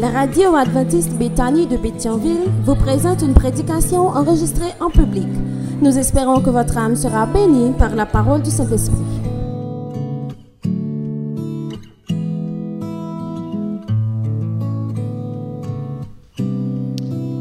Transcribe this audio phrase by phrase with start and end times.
[0.00, 5.28] La radio adventiste Béthanie de Béthionville vous présente une prédication enregistrée en public.
[5.82, 8.96] Nous espérons que votre âme sera bénie par la parole du Saint-Esprit.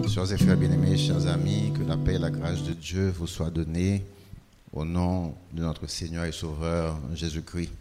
[0.10, 3.28] Chers et frères bien-aimés, chers amis, que la paix et la grâce de Dieu vous
[3.28, 4.04] soient données
[4.73, 7.71] au nom de notre Seigneur et Sauveur Jésus-Christ.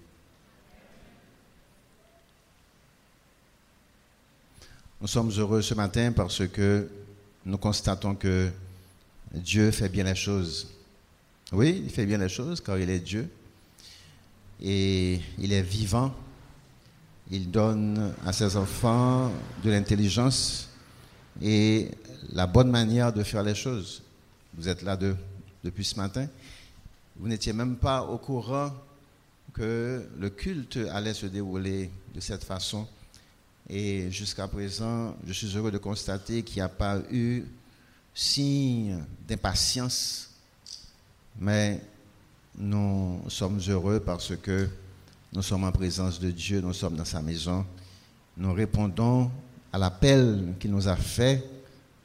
[5.01, 6.91] Nous sommes heureux ce matin parce que
[7.47, 8.51] nous constatons que
[9.33, 10.67] Dieu fait bien les choses.
[11.53, 13.31] Oui, il fait bien les choses car il est Dieu
[14.61, 16.13] et il est vivant.
[17.31, 19.31] Il donne à ses enfants
[19.63, 20.69] de l'intelligence
[21.41, 21.93] et
[22.33, 24.03] la bonne manière de faire les choses.
[24.55, 25.15] Vous êtes là de,
[25.63, 26.27] depuis ce matin.
[27.17, 28.73] Vous n'étiez même pas au courant
[29.53, 32.89] que le culte allait se dérouler de cette façon.
[33.71, 37.45] Et jusqu'à présent, je suis heureux de constater qu'il n'y a pas eu
[38.15, 40.31] signe d'impatience,
[41.39, 41.81] mais
[42.57, 44.69] nous sommes heureux parce que
[45.33, 47.65] nous sommes en présence de Dieu, nous sommes dans sa maison.
[48.39, 49.31] Nous répondons
[49.73, 51.45] à l'appel qu'il nous a fait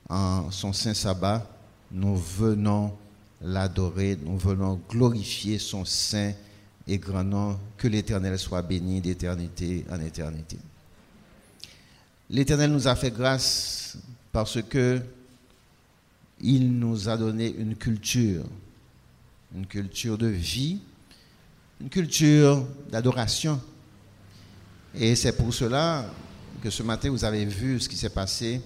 [0.09, 1.49] en son saint sabbat.
[1.91, 2.93] Nous venons
[3.41, 6.33] l'adorer, nous venons glorifier son saint
[6.85, 7.57] et grand nom.
[7.77, 10.57] Que l'Éternel soit béni d'éternité en éternité.
[12.33, 13.95] L'Éternel nous a fait grâce
[14.31, 14.99] parce que
[16.41, 18.43] il nous a donné une culture,
[19.55, 20.79] une culture de vie,
[21.79, 23.61] une culture d'adoration.
[24.95, 26.07] Et c'est pour cela
[26.59, 28.59] que ce matin, vous avez vu ce qui s'est passé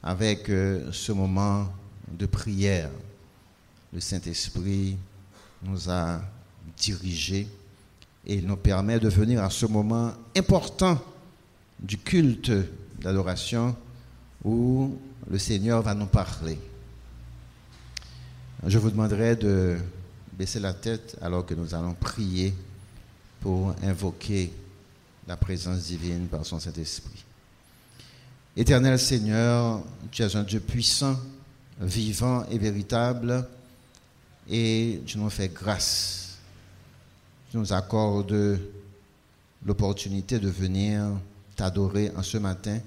[0.00, 1.68] avec ce moment
[2.08, 2.90] de prière.
[3.92, 4.96] Le Saint-Esprit
[5.64, 6.20] nous a
[6.78, 7.48] dirigés
[8.24, 11.02] et il nous permet de venir à ce moment important
[11.80, 12.52] du culte
[13.00, 13.76] d'adoration
[14.44, 14.96] où
[15.28, 16.58] le Seigneur va nous parler.
[18.66, 19.76] Je vous demanderai de
[20.32, 22.54] baisser la tête alors que nous allons prier
[23.40, 24.52] pour invoquer
[25.26, 27.24] la présence divine par son Saint-Esprit.
[28.56, 31.16] Éternel Seigneur, tu es un Dieu puissant,
[31.80, 33.46] vivant et véritable,
[34.48, 36.38] et tu nous fais grâce.
[37.50, 38.58] Tu nous accordes
[39.64, 41.04] l'opportunité de venir
[41.56, 42.78] t'adorer en ce matin,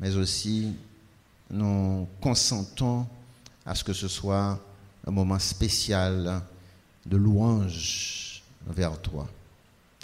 [0.00, 0.74] mais aussi
[1.50, 3.06] nous consentons
[3.64, 4.58] à ce que ce soit
[5.06, 6.40] un moment spécial
[7.04, 9.28] de louange vers toi,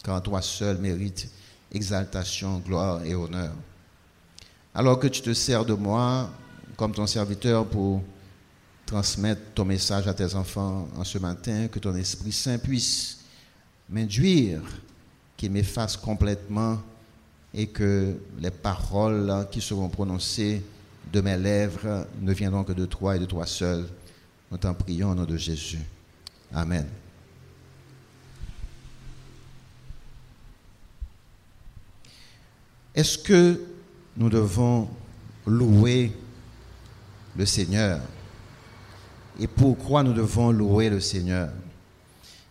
[0.04, 1.28] car toi seul mérites
[1.72, 3.52] exaltation, gloire et honneur.
[4.74, 6.30] Alors que tu te sers de moi
[6.76, 8.02] comme ton serviteur pour
[8.86, 13.18] transmettre ton message à tes enfants en ce matin, que ton Esprit Saint puisse
[13.90, 14.62] m'induire,
[15.36, 16.78] qu'il m'efface complètement
[17.54, 20.62] et que les paroles qui seront prononcées
[21.12, 23.86] de mes lèvres ne viendront que de toi et de toi seul.
[24.50, 25.80] Nous t'en prions au nom de Jésus.
[26.52, 26.86] Amen.
[32.94, 33.60] Est-ce que
[34.16, 34.88] nous devons
[35.46, 36.12] louer
[37.36, 38.00] le Seigneur?
[39.38, 41.50] Et pourquoi nous devons louer le Seigneur?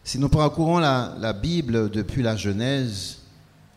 [0.04, 3.17] Si nous parcourons la, la Bible depuis la Genèse,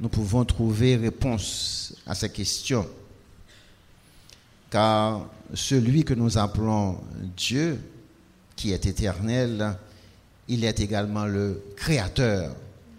[0.01, 2.87] nous pouvons trouver réponse à ces questions.
[4.71, 6.99] Car celui que nous appelons
[7.37, 7.79] Dieu,
[8.57, 9.77] qui est éternel,
[10.49, 12.55] il est également le créateur,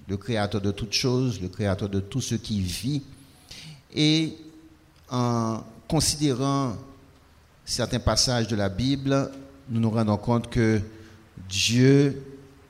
[0.07, 3.01] le créateur de toutes choses, le créateur de tout ce qui vit.
[3.93, 4.37] Et
[5.09, 6.75] en considérant
[7.65, 9.31] certains passages de la Bible,
[9.69, 10.81] nous nous rendons compte que
[11.49, 12.21] Dieu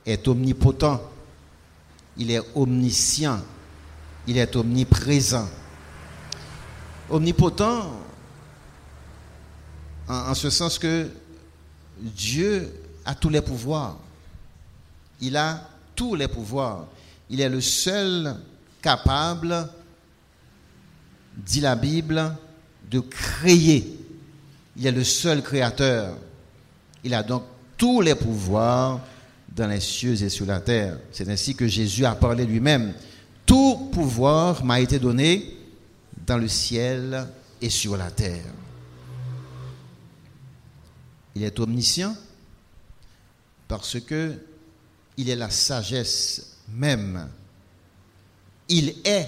[0.06, 1.02] est omnipotent,
[2.18, 3.40] il est omniscient,
[4.28, 5.48] il est omniprésent.
[7.09, 7.92] Omnipotent
[10.08, 11.09] en, ce sens que
[12.00, 12.74] Dieu
[13.06, 13.98] a tous les pouvoirs.
[15.22, 16.86] Il a tous les pouvoirs.
[17.30, 18.36] Il est le seul
[18.82, 19.70] capable,
[21.38, 22.35] dit la Bible,
[22.90, 23.97] de créer.
[24.78, 26.17] Il est le seul créateur.
[27.03, 27.44] Il a donc
[27.78, 29.00] tous les pouvoirs
[29.56, 30.97] dans les cieux et sur la terre.
[31.12, 32.94] C'est ainsi que Jésus a parlé lui-même.
[33.52, 35.58] Tout pouvoir m'a été donné
[36.26, 37.28] dans le ciel
[37.62, 38.46] et sur la terre.
[41.36, 42.16] Il est omniscient
[43.68, 44.36] parce que
[45.18, 47.28] il est la sagesse même.
[48.70, 49.28] Il est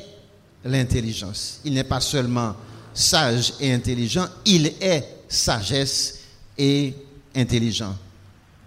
[0.64, 1.60] l'intelligence.
[1.66, 2.56] Il n'est pas seulement
[2.94, 6.20] sage et intelligent, il est sagesse
[6.58, 6.94] et
[7.36, 7.98] intelligent.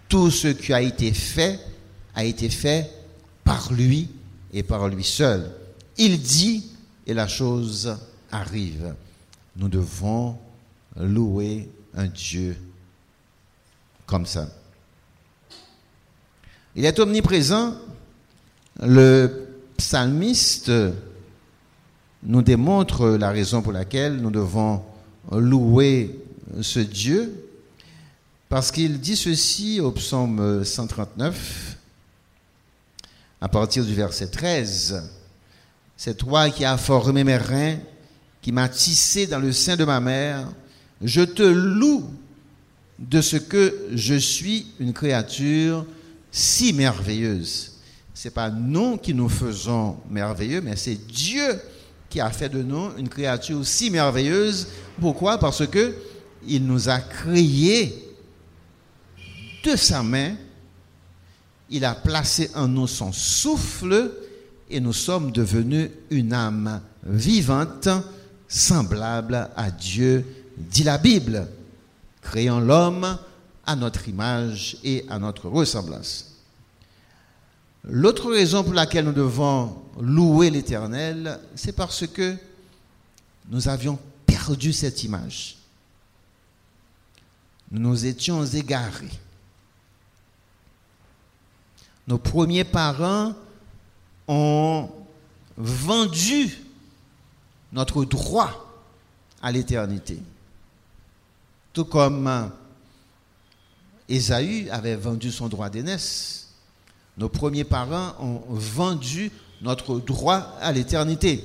[0.06, 1.58] Tout ce qui a été fait
[2.14, 2.90] a été fait
[3.42, 4.10] par lui
[4.52, 5.50] et par lui seul.
[5.98, 6.70] Il dit
[7.06, 7.96] et la chose
[8.30, 8.94] arrive.
[9.56, 10.36] nous devons
[10.96, 12.56] louer un Dieu
[14.06, 14.48] comme ça.
[16.74, 17.74] Il est omniprésent.
[18.82, 20.70] Le psalmiste
[22.22, 24.82] nous démontre la raison pour laquelle nous devons
[25.32, 26.18] louer
[26.60, 27.32] ce Dieu,
[28.48, 31.75] parce qu'il dit ceci au psaume 139,
[33.40, 35.10] à partir du verset 13.
[35.96, 37.78] C'est toi qui as formé mes reins,
[38.42, 40.48] qui m'as tissé dans le sein de ma mère.
[41.02, 42.10] Je te loue
[42.98, 45.86] de ce que je suis une créature
[46.30, 47.72] si merveilleuse.
[48.14, 51.60] Ce n'est pas nous qui nous faisons merveilleux, mais c'est Dieu
[52.08, 54.68] qui a fait de nous une créature si merveilleuse.
[55.00, 55.38] Pourquoi?
[55.38, 55.94] Parce que
[56.46, 58.14] il nous a créés
[59.64, 60.34] de sa main.
[61.70, 64.12] Il a placé en nous son souffle
[64.70, 67.88] et nous sommes devenus une âme vivante,
[68.48, 70.24] semblable à Dieu,
[70.56, 71.48] dit la Bible,
[72.22, 73.18] créant l'homme
[73.64, 76.36] à notre image et à notre ressemblance.
[77.84, 82.36] L'autre raison pour laquelle nous devons louer l'Éternel, c'est parce que
[83.48, 85.56] nous avions perdu cette image.
[87.70, 89.10] Nous nous étions égarés.
[92.06, 93.34] Nos premiers parents
[94.28, 94.88] ont
[95.56, 96.56] vendu
[97.72, 98.66] notre droit
[99.42, 100.18] à l'éternité.
[101.72, 102.50] Tout comme
[104.08, 106.48] Ésaü avait vendu son droit d'aînesse.
[107.18, 109.30] Nos premiers parents ont vendu
[109.60, 111.42] notre droit à l'éternité.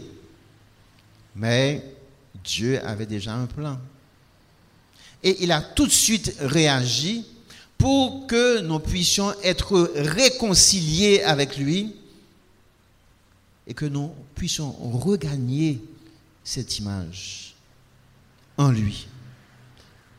[1.36, 1.84] Mais
[2.44, 3.80] Dieu avait déjà un plan.
[5.24, 7.25] Et il a tout de suite réagi
[7.81, 11.95] pour que nous puissions être réconciliés avec lui
[13.66, 15.83] et que nous puissions regagner
[16.44, 17.56] cette image
[18.56, 19.07] en lui.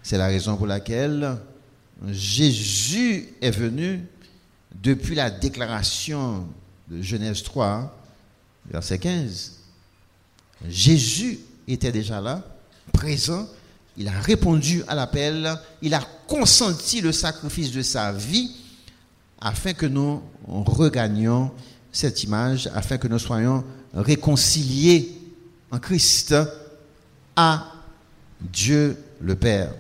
[0.02, 1.38] C'est la raison pour laquelle
[2.08, 4.00] Jésus est venu
[4.82, 6.48] depuis la déclaration
[6.88, 7.96] de Genèse 3,
[8.72, 9.52] verset 15.
[10.68, 11.38] Jésus
[11.68, 12.42] était déjà là,
[12.92, 13.48] présent,
[13.96, 18.50] il a répondu à l'appel, il a consenti le sacrifice de sa vie
[19.40, 21.50] afin que nous regagnions
[21.90, 25.12] cette image, afin que nous soyons réconciliés
[25.70, 26.34] en Christ
[27.36, 27.66] à
[28.40, 29.72] Dieu le Père.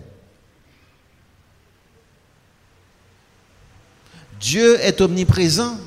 [4.38, 5.78] Dieu est omniprésent.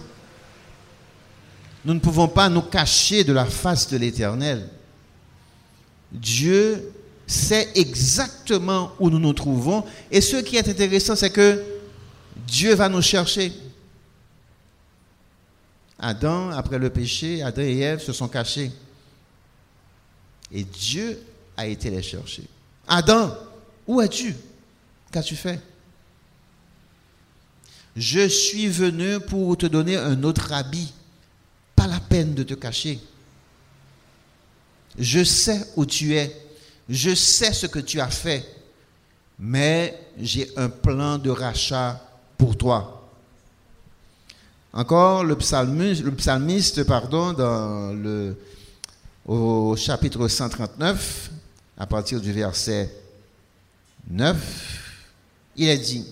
[1.84, 4.70] Nous ne pouvons pas nous cacher de la face de l'Éternel.
[6.12, 6.92] Dieu
[7.28, 9.84] sait exactement où nous nous trouvons.
[10.12, 11.64] Et ce qui est intéressant, c'est que
[12.48, 13.52] Dieu va nous chercher.
[15.98, 18.72] Adam, après le péché, Adam et Ève se sont cachés.
[20.52, 21.20] Et Dieu
[21.58, 22.44] a été les chercher.
[22.88, 23.36] Adam,
[23.88, 24.36] où es-tu
[25.12, 25.60] Qu'as-tu fait?
[27.96, 30.94] Je suis venu pour te donner un autre habit.
[31.76, 33.00] Pas la peine de te cacher.
[35.00, 36.45] Je sais où tu es.
[36.90, 38.46] Je sais ce que tu as fait.
[39.40, 42.02] Mais j'ai un plan de rachat
[42.38, 43.10] pour toi.
[44.72, 48.38] Encore le psalmiste, pardon, dans le,
[49.26, 51.32] au chapitre 139,
[51.78, 52.94] à partir du verset
[54.10, 54.36] 9,
[55.56, 56.06] il est dit,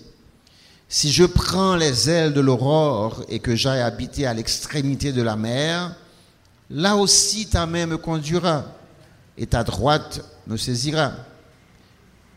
[0.88, 5.36] si je prends les ailes de l'aurore et que j'aille habiter à l'extrémité de la
[5.36, 5.94] mer,
[6.70, 8.64] là aussi ta main me conduira
[9.36, 11.12] et ta droite me saisira.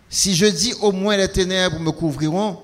[0.09, 2.61] Si je dis au moins les ténèbres me couvriront,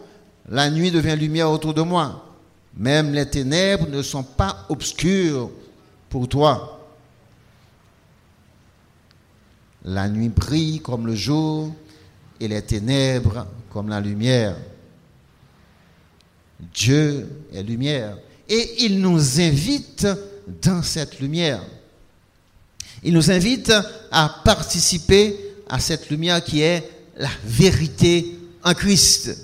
[0.50, 2.34] la nuit devient lumière autour de moi.
[2.76, 5.52] Même les ténèbres ne sont pas obscures
[6.10, 6.80] pour toi.
[9.86, 11.74] La nuit brille comme le jour
[12.40, 14.56] et les ténèbres comme la lumière.
[16.74, 18.18] Dieu est lumière.
[18.48, 20.08] Et il nous invite
[20.62, 21.64] dans cette lumière.
[23.04, 23.74] Il nous invite
[24.12, 25.38] à participer
[25.70, 29.38] à cette lumière qui est la vérité en Christ.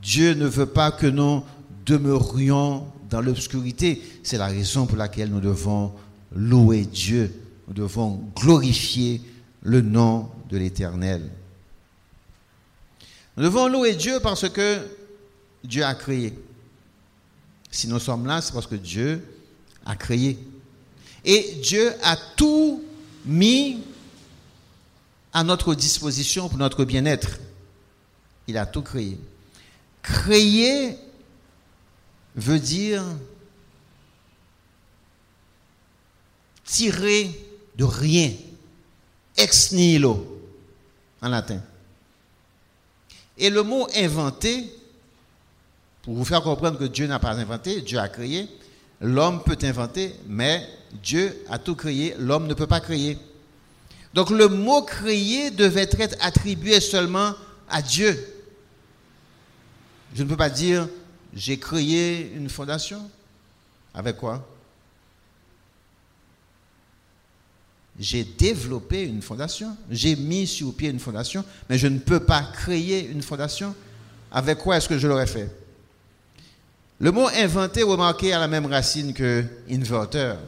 [0.00, 1.42] Dieu ne veut pas que nous
[1.84, 4.00] demeurions dans l'obscurité.
[4.22, 5.92] C'est la raison pour laquelle nous devons
[6.34, 7.34] louer Dieu.
[7.68, 9.20] Nous devons glorifier
[9.62, 11.28] le nom de l'Éternel.
[13.36, 14.78] Nous devons louer Dieu parce que
[15.64, 16.32] Dieu a créé.
[17.70, 19.24] Si nous sommes là, c'est parce que Dieu
[19.84, 20.38] a créé.
[21.24, 22.82] Et Dieu a tout
[23.24, 23.82] mis
[25.32, 27.38] à notre disposition pour notre bien-être.
[28.46, 29.18] Il a tout créé.
[30.02, 30.96] Créer
[32.34, 33.04] veut dire
[36.64, 37.30] tirer
[37.76, 38.32] de rien,
[39.36, 40.40] ex nihilo
[41.20, 41.60] en latin.
[43.36, 44.72] Et le mot inventé,
[46.02, 48.48] pour vous faire comprendre que Dieu n'a pas inventé, Dieu a créé,
[49.00, 50.66] l'homme peut inventer, mais
[51.02, 53.18] Dieu a tout créé, l'homme ne peut pas créer.
[54.12, 57.34] Donc le mot créer devait être attribué seulement
[57.68, 58.18] à Dieu.
[60.14, 60.88] Je ne peux pas dire
[61.34, 63.08] j'ai créé une fondation.
[63.94, 64.46] Avec quoi?
[67.98, 72.42] J'ai développé une fondation, j'ai mis sur pied une fondation, mais je ne peux pas
[72.42, 73.74] créer une fondation.
[74.32, 75.50] Avec quoi est-ce que je l'aurais fait?
[77.00, 80.38] Le mot inventé, remarqué, a la même racine que inventeur,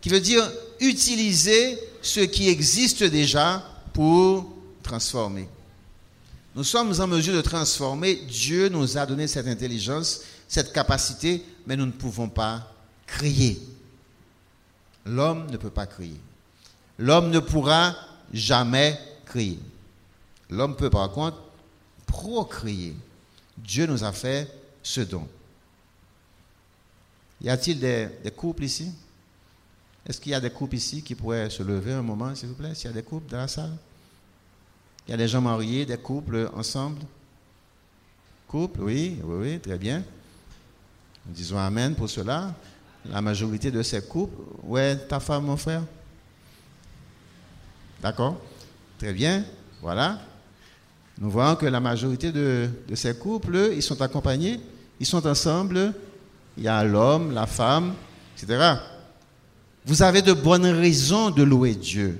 [0.00, 0.42] qui veut dire
[0.80, 5.48] utiliser ce qui existe déjà pour transformer.
[6.56, 8.16] Nous sommes en mesure de transformer.
[8.28, 12.72] Dieu nous a donné cette intelligence, cette capacité, mais nous ne pouvons pas
[13.06, 13.60] créer.
[15.04, 16.16] L'homme ne peut pas créer.
[16.98, 17.94] L'homme ne pourra
[18.32, 19.58] jamais créer.
[20.50, 21.38] L'homme peut par contre
[22.06, 22.96] procréer.
[23.56, 24.50] Dieu nous a fait
[24.86, 25.26] ce don.
[27.40, 28.92] Y a-t-il des, couples ici?
[30.06, 32.54] Est-ce qu'il y a des couples ici qui pourraient se lever un moment, s'il vous
[32.54, 33.76] plaît, s'il y a des couples dans la salle?
[35.06, 37.00] Il y a des gens mariés, des couples ensemble?
[38.46, 40.04] Couple, oui, oui, oui, très bien.
[41.26, 42.54] Nous disons Amen pour cela.
[43.06, 44.40] La majorité de ces couples,
[44.78, 45.82] est ta femme, mon frère?
[48.00, 48.40] D'accord?
[48.98, 49.44] Très bien,
[49.82, 50.20] voilà.
[51.18, 54.60] Nous voyons que la majorité de, de, ces couples, ils sont accompagnés,
[55.00, 55.92] ils sont ensemble.
[56.56, 57.94] Il y a l'homme, la femme,
[58.36, 58.76] etc.
[59.84, 62.18] Vous avez de bonnes raisons de louer Dieu.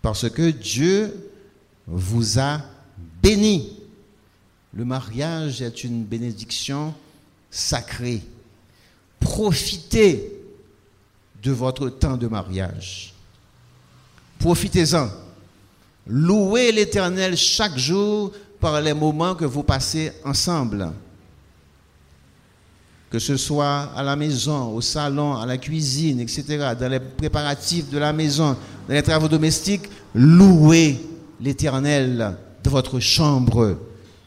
[0.00, 1.30] Parce que Dieu
[1.86, 2.60] vous a
[3.22, 3.76] béni.
[4.72, 6.94] Le mariage est une bénédiction
[7.50, 8.22] sacrée.
[9.18, 10.32] Profitez
[11.42, 13.12] de votre temps de mariage.
[14.38, 15.08] Profitez-en.
[16.06, 20.92] Louez l'Éternel chaque jour par les moments que vous passez ensemble.
[23.10, 27.88] Que ce soit à la maison, au salon, à la cuisine, etc., dans les préparatifs
[27.88, 30.98] de la maison, dans les travaux domestiques, louez
[31.40, 33.78] l'Éternel de votre chambre.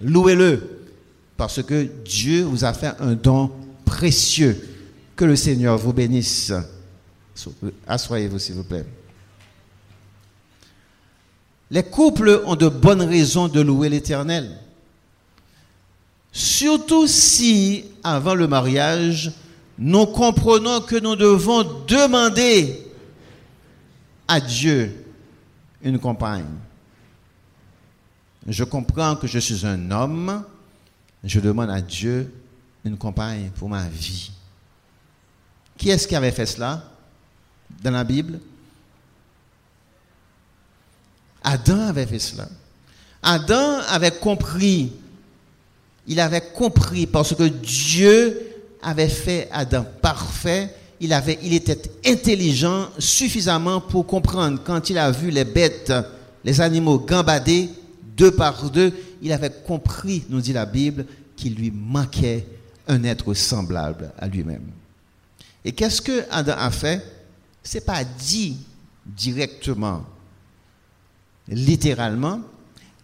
[0.02, 0.82] Louez-le,
[1.38, 3.52] parce que Dieu vous a fait un don
[3.86, 4.60] précieux.
[5.16, 6.52] Que le Seigneur vous bénisse.
[7.86, 8.86] Assoyez-vous, s'il vous plaît.
[11.70, 14.58] Les couples ont de bonnes raisons de louer l'Éternel.
[16.32, 19.32] Surtout si, avant le mariage,
[19.78, 22.88] nous comprenons que nous devons demander
[24.28, 25.06] à Dieu
[25.82, 26.46] une compagne.
[28.48, 30.44] Je comprends que je suis un homme.
[31.24, 32.34] Je demande à Dieu
[32.84, 34.32] une compagne pour ma vie.
[35.78, 36.84] Qui est-ce qui avait fait cela
[37.84, 38.40] dans la Bible?
[41.44, 42.48] Adam avait fait cela.
[43.22, 44.94] Adam avait compris.
[46.08, 48.42] Il avait compris parce que Dieu
[48.82, 50.74] avait fait Adam parfait.
[51.00, 55.94] Il, avait, il était intelligent suffisamment pour comprendre quand il a vu les bêtes,
[56.44, 57.70] les animaux gambader,
[58.18, 61.06] deux par deux, il avait compris, nous dit la Bible,
[61.36, 62.46] qu'il lui manquait
[62.88, 64.68] un être semblable à lui-même.
[65.64, 67.04] Et qu'est-ce que Adam a fait?
[67.64, 68.58] C'est pas dit
[69.06, 70.04] directement,
[71.48, 72.42] littéralement,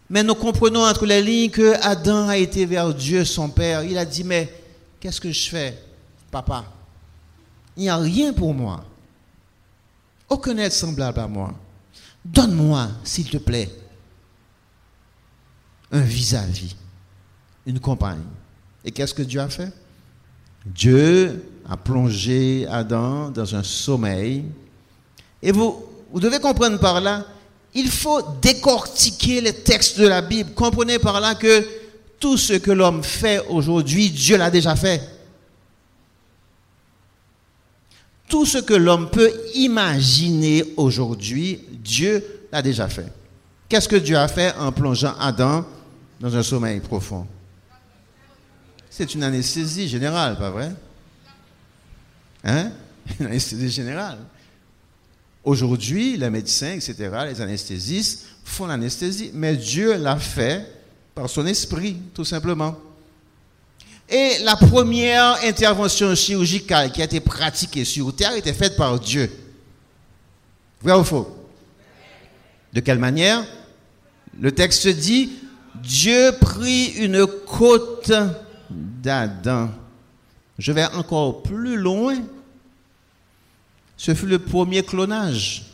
[0.09, 3.83] mais nous comprenons entre les lignes que Adam a été vers Dieu, son Père.
[3.83, 4.51] Il a dit, mais
[4.99, 5.77] qu'est-ce que je fais,
[6.31, 6.65] papa?
[7.75, 8.83] Il n'y a rien pour moi.
[10.29, 11.53] Aucun être semblable à moi.
[12.23, 13.69] Donne-moi, s'il te plaît,
[15.91, 16.75] un vis-à-vis,
[17.65, 18.23] une compagne.
[18.83, 19.71] Et qu'est-ce que Dieu a fait?
[20.65, 24.45] Dieu a plongé Adam dans un sommeil.
[25.41, 27.25] Et vous, vous devez comprendre par là,
[27.77, 30.51] il faut décortiquer les textes de la Bible.
[30.55, 31.63] Comprenez par là que
[32.19, 34.99] tout ce que l'homme fait aujourd'hui, Dieu l'a déjà fait.
[38.27, 43.13] Tout ce que l'homme peut imaginer aujourd'hui, Dieu l'a déjà fait.
[43.69, 45.63] Qu'est-ce que Dieu a fait en plongeant Adam
[46.19, 47.27] dans un sommeil profond?
[48.89, 50.71] C'est une anesthésie générale, pas vrai?
[52.43, 52.71] Hein?
[53.19, 54.17] Une anesthésie générale.
[55.47, 60.69] Aujourd'hui, les médecins, etc., les anesthésistes font l'anesthésie, mais Dieu l'a fait
[61.15, 62.75] par son esprit, tout simplement.
[64.09, 69.31] Et la première intervention chirurgicale qui a été pratiquée sur Terre était faite par Dieu.
[70.81, 71.33] Vrai ou faux?
[72.73, 73.41] De quelle manière?
[74.37, 75.31] Le texte dit,
[75.75, 78.11] Dieu prit une côte
[78.69, 79.69] d'Adam.
[80.59, 82.17] Je vais encore plus loin.
[83.97, 85.65] Ce fut le premier clonage.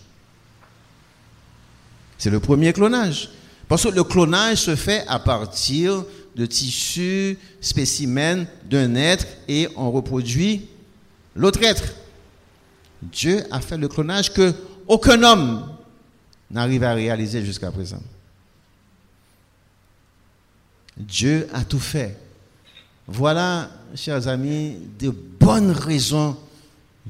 [2.18, 3.30] C'est le premier clonage.
[3.68, 9.92] Parce que le clonage se fait à partir de tissus, spécimens d'un être et on
[9.92, 10.68] reproduit
[11.36, 11.84] l'autre être.
[13.02, 14.54] Dieu a fait le clonage que
[14.88, 15.70] aucun homme
[16.50, 18.02] n'arrive à réaliser jusqu'à présent.
[20.96, 22.18] Dieu a tout fait.
[23.08, 26.38] Voilà, chers amis, de bonnes raisons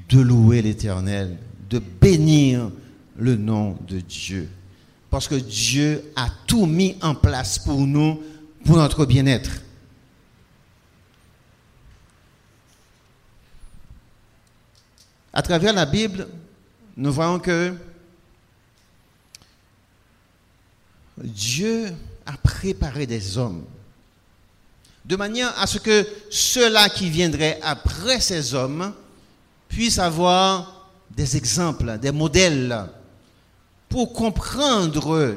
[0.09, 1.37] de louer l'Éternel,
[1.69, 2.71] de bénir
[3.17, 4.49] le nom de Dieu.
[5.09, 8.21] Parce que Dieu a tout mis en place pour nous,
[8.65, 9.51] pour notre bien-être.
[15.31, 16.27] À travers la Bible,
[16.95, 17.73] nous voyons que
[21.17, 21.91] Dieu
[22.25, 23.63] a préparé des hommes
[25.05, 28.93] de manière à ce que ceux-là qui viendraient après ces hommes
[29.73, 32.85] puissent avoir des exemples, des modèles
[33.89, 35.35] pour comprendre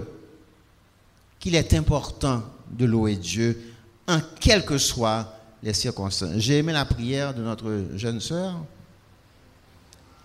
[1.38, 3.74] qu'il est important de louer Dieu
[4.06, 6.34] en quelles que soient les circonstances.
[6.36, 8.56] J'ai aimé la prière de notre jeune sœur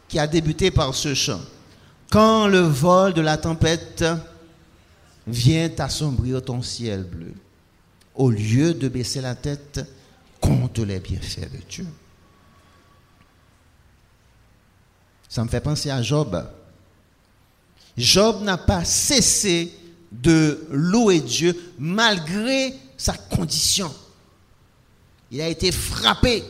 [0.09, 1.41] qui a débuté par ce chant.
[2.09, 4.03] Quand le vol de la tempête
[5.25, 7.33] vient assombrir ton ciel bleu,
[8.15, 9.79] au lieu de baisser la tête,
[10.41, 11.87] compte les bienfaits de Dieu.
[15.31, 16.45] Ça me fait penser à Job.
[17.95, 19.71] Job n'a pas cessé
[20.11, 23.89] de louer Dieu malgré sa condition.
[25.31, 26.43] Il a été frappé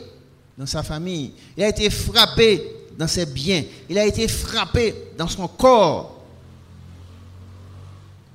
[0.58, 1.32] dans sa famille.
[1.56, 3.64] Il a été frappé dans ses biens.
[3.88, 6.20] Il a été frappé dans son corps.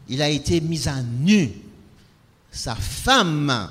[0.08, 1.50] Il a été mis à nu
[2.52, 3.68] sa femme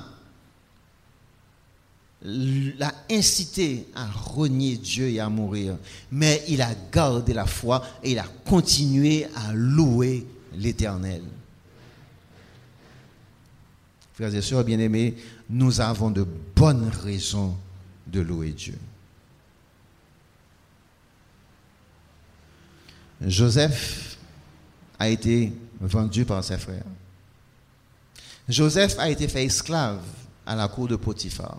[2.26, 5.76] l'a incité à renier Dieu et à mourir.
[6.10, 11.22] Mais il a gardé la foi et il a continué à louer l'Éternel.
[14.14, 15.14] Frères et sœurs bien-aimés,
[15.48, 17.56] nous avons de bonnes raisons
[18.06, 18.78] de louer Dieu.
[23.20, 24.18] Joseph
[24.98, 26.84] a été vendu par ses frères.
[28.48, 30.02] Joseph a été fait esclave
[30.44, 31.58] à la cour de Potiphar.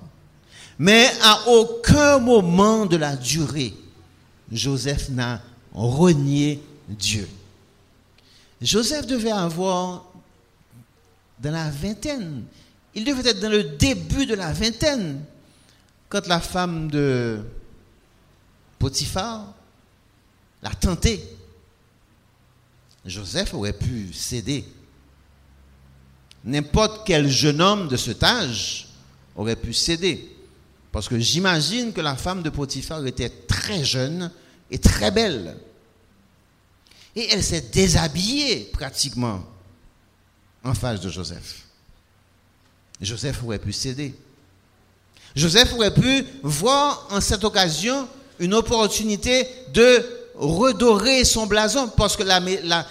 [0.80, 3.74] Mais à aucun moment de la durée,
[4.52, 5.42] Joseph n'a
[5.74, 7.28] renié Dieu.
[8.62, 10.06] Joseph devait avoir
[11.40, 12.44] dans la vingtaine,
[12.96, 15.24] il devait être dans le début de la vingtaine,
[16.10, 17.40] quand la femme de
[18.80, 19.54] Potiphar
[20.64, 21.24] l'a tenté.
[23.06, 24.66] Joseph aurait pu céder
[26.48, 28.88] n'importe quel jeune homme de cet âge
[29.36, 30.37] aurait pu céder.
[30.92, 34.32] Parce que j'imagine que la femme de Potiphar était très jeune
[34.72, 35.58] et très belle.
[37.16, 39.44] Et elle s'est déshabillée pratiquement
[40.64, 41.64] en face de Joseph.
[43.02, 44.14] Joseph aurait pu céder.
[45.36, 48.08] Joseph aurait pu voir en cette occasion
[48.40, 50.04] une opportunité de
[50.36, 52.88] redorer son blason parce que la,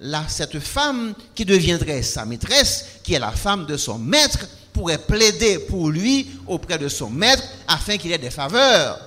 [0.00, 4.98] la, cette femme qui deviendrait sa maîtresse, qui est la femme de son maître, pourrait
[4.98, 8.98] plaider pour lui auprès de son maître afin qu'il ait des faveurs.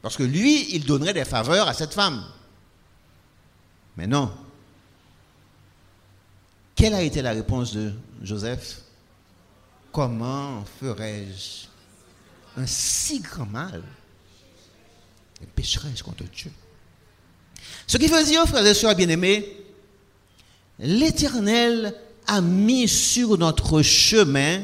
[0.00, 2.24] Parce que lui, il donnerait des faveurs à cette femme.
[3.96, 4.32] Mais non.
[6.74, 8.78] Quelle a été la réponse de Joseph?
[9.92, 11.66] Comment ferais-je
[12.56, 13.82] un si grand mal?
[15.42, 16.52] Et pécherais-je contre Dieu
[17.88, 19.50] Ce qui veut dire, frères et sœurs bien-aimés,
[20.78, 21.94] l'Éternel
[22.26, 24.60] a mis sur notre chemin,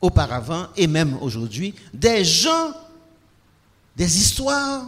[0.00, 2.72] auparavant et même aujourd'hui, des gens,
[3.96, 4.86] des histoires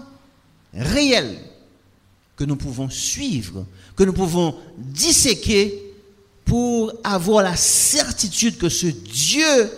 [0.72, 1.40] réelles
[2.37, 5.83] que nous pouvons suivre, que nous pouvons disséquer
[6.44, 9.70] pour avoir la certitude que ce Dieu,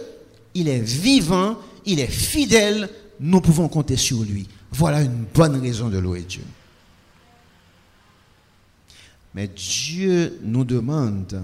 [0.53, 4.47] il est vivant, il est fidèle, nous pouvons compter sur lui.
[4.71, 6.43] Voilà une bonne raison de louer Dieu.
[9.35, 11.43] Mais Dieu nous demande,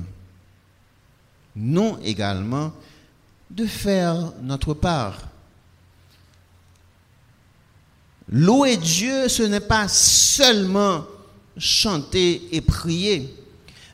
[1.57, 2.73] nous également,
[3.51, 5.29] de faire notre part.
[8.29, 11.05] Louer Dieu, ce n'est pas seulement
[11.57, 13.35] chanter et prier.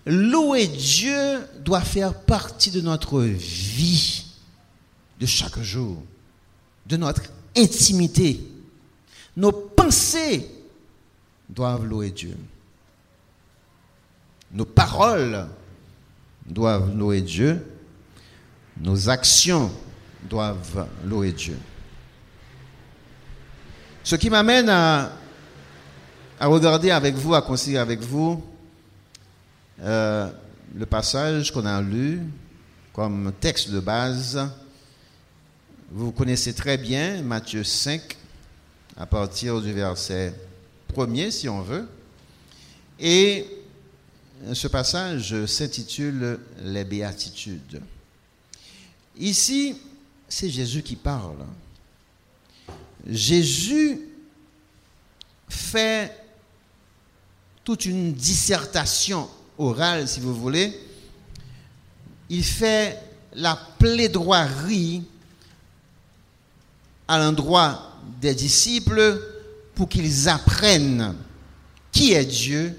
[0.05, 4.25] Louer Dieu doit faire partie de notre vie
[5.19, 6.03] de chaque jour,
[6.87, 7.23] de notre
[7.57, 8.41] intimité.
[9.37, 10.47] Nos pensées
[11.49, 12.37] doivent louer Dieu.
[14.53, 15.47] Nos paroles
[16.47, 17.65] doivent louer Dieu.
[18.81, 19.71] Nos actions
[20.29, 21.59] doivent louer Dieu.
[24.05, 25.11] Ce qui m'amène à,
[26.41, 28.43] regarder avec vous, à considérer avec vous
[29.81, 30.31] euh,
[30.75, 32.21] le passage qu'on a lu
[32.93, 34.49] comme texte de base,
[35.91, 38.17] vous connaissez très bien Matthieu 5,
[38.97, 40.35] à partir du verset
[40.89, 41.89] premier, si on veut.
[42.99, 43.47] Et
[44.53, 47.81] ce passage s'intitule Les béatitudes.
[49.19, 49.77] Ici,
[50.29, 51.45] c'est Jésus qui parle.
[53.07, 54.01] Jésus
[55.49, 56.13] fait
[57.65, 60.79] toute une dissertation orale, si vous voulez.
[62.29, 63.01] Il fait
[63.35, 65.03] la plaidoirie
[67.09, 69.23] à l'endroit des disciples
[69.75, 71.15] pour qu'ils apprennent
[71.93, 72.79] qui est Dieu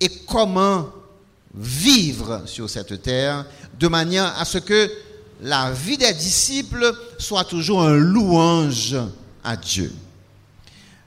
[0.00, 0.88] et comment
[1.54, 3.44] vivre sur cette terre
[3.78, 4.90] de manière à ce que
[5.42, 8.96] la vie des disciples soit toujours un louange
[9.42, 9.92] à Dieu.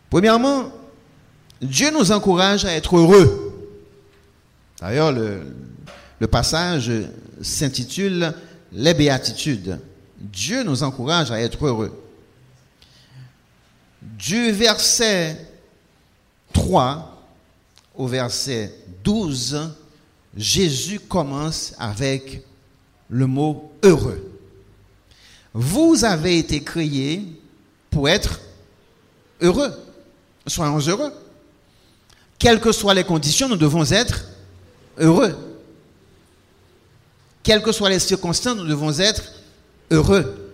[0.09, 0.71] Premièrement,
[1.61, 3.53] Dieu nous encourage à être heureux.
[4.79, 6.91] D'ailleurs, le, passage
[7.41, 8.33] s'intitule
[8.71, 9.79] Les béatitudes.
[10.17, 12.01] Dieu nous encourage à être heureux.
[14.01, 15.37] Du verset
[16.53, 17.12] 3
[17.95, 19.71] au verset 12,
[20.35, 22.43] Jésus commence avec
[23.09, 24.31] le mot heureux.
[25.53, 27.21] Vous avez été créés
[27.91, 28.39] pour être
[29.41, 29.71] heureux.
[30.47, 31.13] Soyons heureux.
[32.39, 34.25] Quelles que soient les conditions, nous devons être
[34.97, 35.37] heureux.
[37.43, 39.23] Quelles que soient les circonstances, nous devons être
[39.91, 40.51] heureux.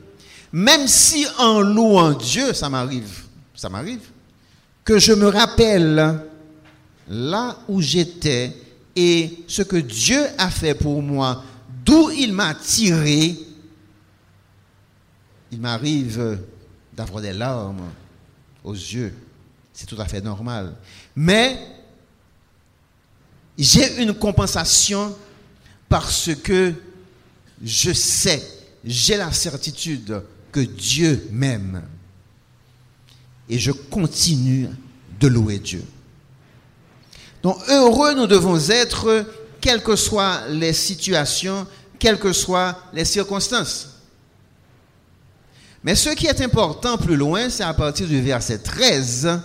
[0.52, 3.24] Même si en louant Dieu, ça m'arrive,
[3.56, 4.02] ça m'arrive,
[4.84, 6.20] que je me rappelle
[7.10, 8.56] là où j'étais
[8.96, 11.44] et ce que Dieu a fait pour moi,
[11.84, 13.36] d'où il m'a tiré,
[15.52, 16.40] il m'arrive
[16.94, 17.90] d'avoir des larmes
[18.64, 19.14] aux yeux.
[19.74, 20.76] C'est tout à fait normal.
[21.16, 21.58] Mais
[23.58, 25.16] j'ai une compensation
[25.88, 26.74] parce que
[27.64, 28.44] je sais,
[28.84, 31.84] j'ai la certitude que Dieu m'aime.
[33.50, 34.70] Et je continue
[35.20, 35.84] de louer Dieu.
[37.42, 39.26] Donc heureux nous devons être,
[39.62, 41.66] quelles que soient les situations,
[41.98, 43.90] quelles que soient les circonstances.
[45.84, 49.40] Mais ce qui est important plus loin, c'est à partir du verset 13,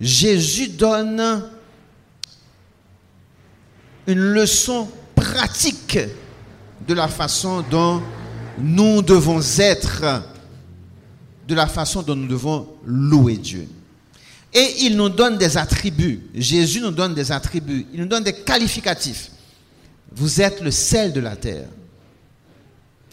[0.00, 1.44] Jésus donne
[4.06, 5.98] une leçon pratique
[6.86, 8.02] de la façon dont
[8.58, 10.22] nous devons être,
[11.46, 13.68] de la façon dont nous devons louer Dieu.
[14.54, 16.30] Et il nous donne des attributs.
[16.32, 17.86] Jésus nous donne des attributs.
[17.92, 19.30] Il nous donne des qualificatifs.
[20.12, 21.66] Vous êtes le sel de la terre.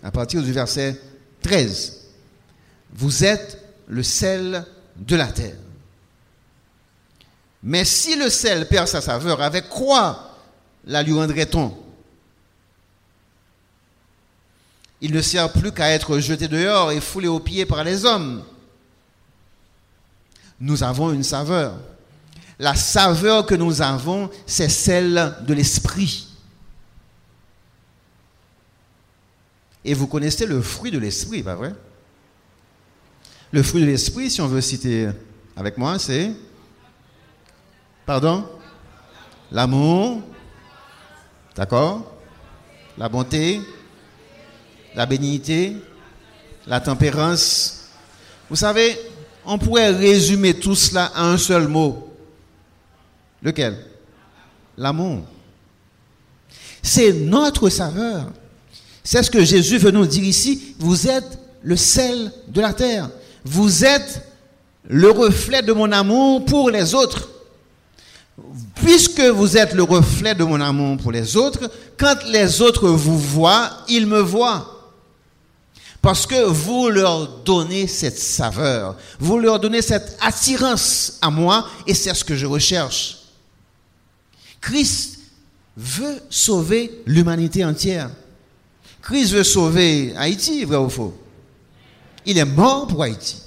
[0.03, 1.01] À partir du verset
[1.41, 2.01] 13.
[2.93, 5.55] Vous êtes le sel de la terre.
[7.63, 10.37] Mais si le sel perd sa saveur, avec quoi
[10.85, 11.75] la lui rendrait-on?
[15.01, 18.43] Il ne sert plus qu'à être jeté dehors et foulé aux pieds par les hommes
[20.61, 21.73] nous avons une saveur.
[22.59, 26.27] La saveur que nous avons, c'est celle de l'esprit.
[29.83, 31.73] Et vous connaissez le fruit de l'esprit, pas vrai?
[33.51, 35.09] Le fruit de l'esprit, si on veut citer
[35.55, 36.31] avec moi, c'est...
[38.05, 38.47] Pardon?
[39.51, 40.21] L'amour,
[41.55, 42.13] d'accord?
[42.97, 43.59] La bonté,
[44.93, 45.75] la bénignité,
[46.67, 47.87] la tempérance.
[48.49, 48.99] Vous savez,
[49.45, 52.09] on pourrait résumer tout cela à un seul mot.
[53.41, 53.77] Lequel?
[54.77, 55.23] L'amour.
[56.81, 58.31] C'est notre saveur.
[59.03, 60.75] C'est ce que Jésus veut nous dire ici.
[60.79, 63.09] Vous êtes le sel de la terre.
[63.43, 64.27] Vous êtes
[64.87, 67.29] le reflet de mon amour pour les autres.
[68.75, 73.17] Puisque vous êtes le reflet de mon amour pour les autres, quand les autres vous
[73.17, 74.80] voient, ils me voient.
[76.01, 81.93] Parce que vous leur donnez cette saveur, vous leur donnez cette attirance à moi, et
[81.93, 83.19] c'est ce que je recherche.
[84.59, 85.19] Christ
[85.77, 88.09] veut sauver l'humanité entière.
[89.01, 91.15] Christ veut sauver Haïti, vrai ou faux?
[92.25, 93.37] Il est mort pour Haïti.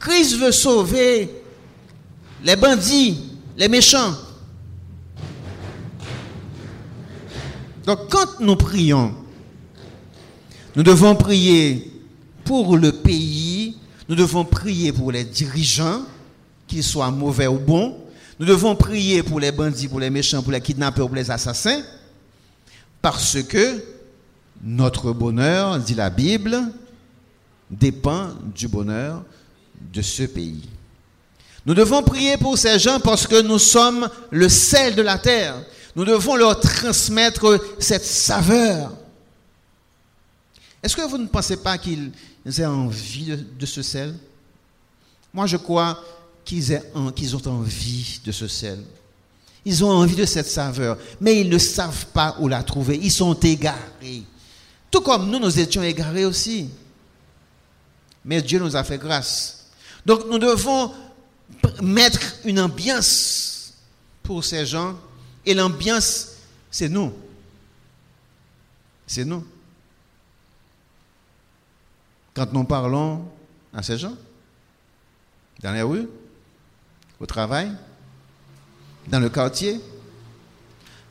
[0.00, 1.42] Christ veut sauver
[2.44, 3.20] les bandits,
[3.56, 4.14] les méchants.
[7.84, 9.14] Donc quand nous prions,
[10.78, 11.90] nous devons prier
[12.44, 13.76] pour le pays,
[14.08, 16.02] nous devons prier pour les dirigeants,
[16.68, 17.96] qu'ils soient mauvais ou bons.
[18.38, 21.82] Nous devons prier pour les bandits, pour les méchants, pour les kidnappeurs, pour les assassins,
[23.02, 23.82] parce que
[24.62, 26.56] notre bonheur, dit la Bible,
[27.68, 29.24] dépend du bonheur
[29.92, 30.68] de ce pays.
[31.66, 35.56] Nous devons prier pour ces gens parce que nous sommes le sel de la terre.
[35.96, 38.92] Nous devons leur transmettre cette saveur.
[40.82, 42.12] Est-ce que vous ne pensez pas qu'ils
[42.46, 44.14] aient envie de, ce sel?
[45.32, 46.02] Moi, je crois
[46.44, 46.72] qu'ils
[47.36, 48.82] ont envie de ce sel.
[49.64, 52.98] Ils ont envie de cette saveur, mais ils ne savent pas où la trouver.
[53.02, 54.22] Ils sont égarés.
[54.90, 56.70] Tout comme nous, nous étions égarés aussi.
[58.24, 59.66] Mais Dieu nous a fait grâce.
[60.06, 60.92] Donc nous devons
[61.82, 63.74] mettre une ambiance
[64.22, 64.96] pour ces gens.
[65.44, 66.28] Et l'ambiance,
[66.70, 67.12] c'est nous.
[69.06, 69.44] C'est nous.
[72.38, 73.24] Quand nous parlons
[73.74, 74.14] à ces gens,
[75.60, 76.08] dans les rues,
[77.18, 77.68] au travail,
[79.08, 79.80] dans le quartier,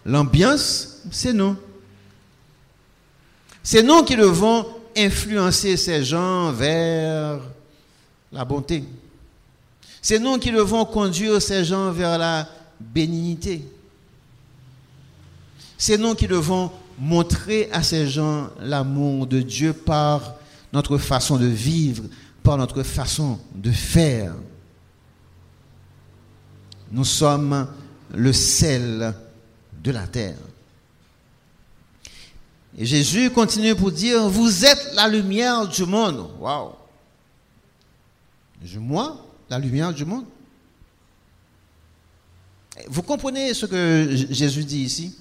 [0.05, 1.57] l'ambiance, c'est nous.
[3.61, 7.41] C'est nous qui devons influencer ces gens vers
[8.31, 8.85] la bonté.
[10.01, 12.47] C'est nous qui devons conduire ces gens vers la
[12.79, 13.65] bénignité.
[15.77, 20.36] C'est nous qui devons montrer à ces gens l'amour de Dieu par
[20.73, 22.03] notre façon de vivre,
[22.43, 24.33] par notre façon de faire.
[26.91, 27.67] Nous sommes
[28.13, 29.13] le sel
[29.83, 30.37] de la terre.
[32.77, 36.29] Et Jésus continue pour dire, vous êtes la lumière du monde.
[36.39, 36.73] Waouh.
[38.75, 40.25] Moi, la lumière du monde.
[42.87, 45.15] Vous comprenez ce que Jésus dit ici?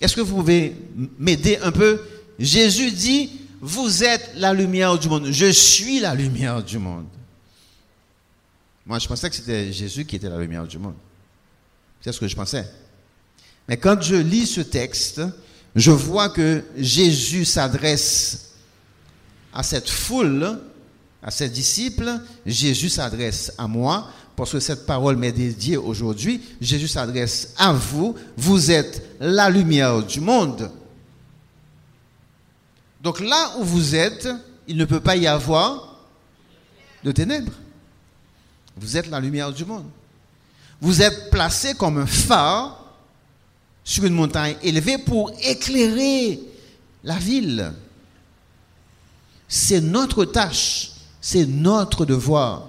[0.00, 0.76] Est-ce que vous pouvez
[1.18, 2.00] m'aider un peu?
[2.38, 5.28] Jésus dit, vous êtes la lumière du monde.
[5.30, 7.06] Je suis la lumière du monde.
[8.84, 10.94] Moi, je pensais que c'était Jésus qui était la lumière du monde.
[12.00, 12.64] C'est ce que je pensais.
[13.68, 15.20] Mais quand je lis ce texte,
[15.74, 18.52] je vois que Jésus s'adresse
[19.52, 20.60] à cette foule,
[21.22, 26.42] à ses disciples, Jésus s'adresse à moi, parce que cette parole m'est dédiée aujourd'hui.
[26.60, 30.70] Jésus s'adresse à vous, vous êtes la lumière du monde.
[33.00, 34.28] Donc là où vous êtes,
[34.66, 35.96] il ne peut pas y avoir
[37.04, 37.52] de ténèbres.
[38.76, 39.86] Vous êtes la lumière du monde.
[40.80, 42.84] Vous êtes placé comme un phare
[43.84, 46.40] sur une montagne élevée pour éclairer
[47.04, 47.72] la ville.
[49.48, 52.68] C'est notre tâche, c'est notre devoir.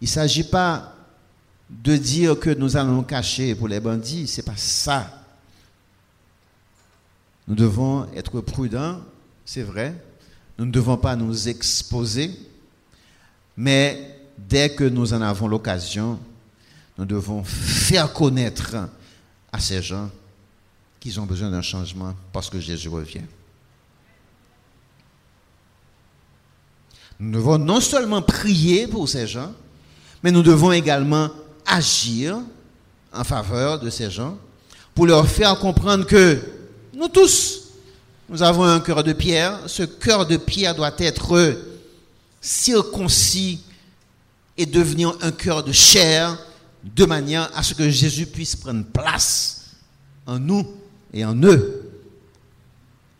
[0.00, 0.94] Il ne s'agit pas
[1.68, 5.25] de dire que nous allons cacher pour les bandits, ce n'est pas ça.
[7.48, 9.00] Nous devons être prudents,
[9.44, 9.94] c'est vrai.
[10.58, 12.30] Nous ne devons pas nous exposer,
[13.56, 16.18] mais dès que nous en avons l'occasion,
[16.98, 18.76] nous devons faire connaître
[19.52, 20.10] à ces gens
[20.98, 23.22] qu'ils ont besoin d'un changement parce que Jésus revient.
[27.20, 29.52] Nous devons non seulement prier pour ces gens,
[30.22, 31.30] mais nous devons également
[31.64, 32.38] agir
[33.12, 34.36] en faveur de ces gens
[34.94, 36.40] pour leur faire comprendre que
[36.96, 37.72] nous tous,
[38.28, 39.60] nous avons un cœur de pierre.
[39.66, 41.54] Ce cœur de pierre doit être
[42.40, 43.60] circoncis
[44.56, 46.38] et devenir un cœur de chair
[46.82, 49.66] de manière à ce que Jésus puisse prendre place
[50.24, 50.66] en nous
[51.12, 51.82] et en eux.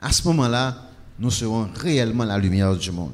[0.00, 0.82] À ce moment-là,
[1.18, 3.12] nous serons réellement la lumière du monde.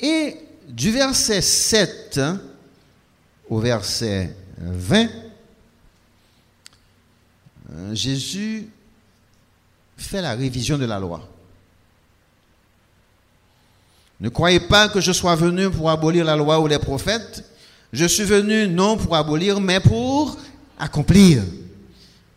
[0.00, 0.36] Et
[0.68, 2.20] du verset 7
[3.48, 5.08] au verset 20,
[7.72, 8.68] euh, Jésus
[9.96, 11.28] fait la révision de la loi.
[14.20, 17.44] Ne croyez pas que je sois venu pour abolir la loi ou les prophètes.
[17.92, 20.36] Je suis venu non pour abolir, mais pour
[20.78, 21.42] accomplir.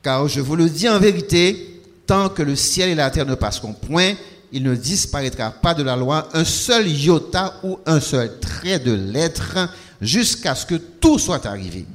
[0.01, 3.35] Car je vous le dis en vérité, tant que le ciel et la terre ne
[3.35, 4.13] passeront point,
[4.51, 8.93] il ne disparaîtra pas de la loi un seul iota ou un seul trait de
[8.93, 9.69] lettre
[10.01, 11.85] jusqu'à ce que tout soit arrivé.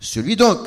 [0.00, 0.58] Celui donc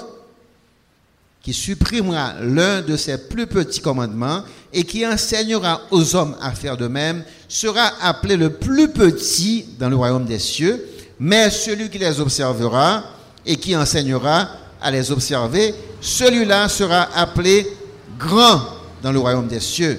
[1.48, 6.76] qui supprimera l'un de ses plus petits commandements et qui enseignera aux hommes à faire
[6.76, 10.86] de même, sera appelé le plus petit dans le royaume des cieux,
[11.22, 13.02] mais celui qui les observera
[13.46, 14.50] et qui enseignera
[14.82, 17.66] à les observer, celui-là sera appelé
[18.20, 18.64] grand
[19.02, 19.98] dans le royaume des cieux.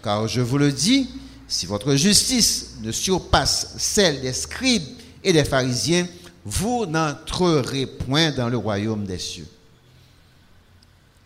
[0.00, 1.08] Car je vous le dis,
[1.48, 6.06] si votre justice ne surpasse celle des scribes et des pharisiens,
[6.44, 9.48] vous n'entrerez point dans le royaume des cieux.